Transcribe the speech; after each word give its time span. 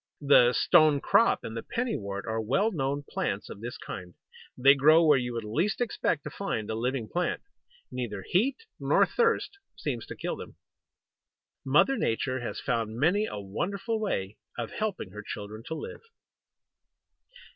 The 0.19 0.53
Stone 0.53 0.99
crop 1.01 1.43
and 1.43 1.55
the 1.55 1.61
Penny 1.61 1.95
wort 1.95 2.25
are 2.25 2.41
well 2.41 2.71
known 2.71 3.03
plants 3.07 3.51
of 3.51 3.61
this 3.61 3.77
kind. 3.77 4.15
They 4.57 4.73
grow 4.73 5.05
where 5.05 5.19
you 5.19 5.31
would 5.33 5.43
least 5.43 5.79
expect 5.79 6.23
to 6.23 6.31
find 6.31 6.71
a 6.71 6.73
living 6.73 7.07
plant. 7.07 7.41
Neither 7.91 8.23
heat 8.27 8.55
nor 8.79 9.05
thirst 9.05 9.59
seems 9.75 10.07
to 10.07 10.15
kill 10.15 10.37
them. 10.37 10.55
Mother 11.63 11.97
Nature 11.97 12.39
has 12.39 12.59
found 12.59 12.97
many 12.99 13.27
a 13.27 13.39
wonderful 13.39 13.99
way 13.99 14.37
of 14.57 14.71
helping 14.71 15.11
her 15.11 15.21
children 15.21 15.61
to 15.67 15.75
live. 15.75 16.01